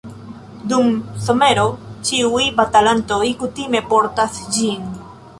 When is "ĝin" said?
4.57-4.89